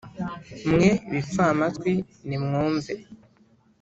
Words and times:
Mwe 0.71 0.89
bipfamatwi, 1.11 1.91
nimwumve, 2.27 2.93